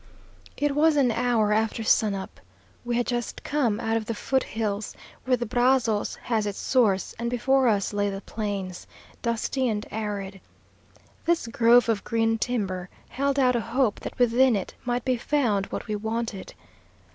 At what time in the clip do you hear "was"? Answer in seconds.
0.75-0.95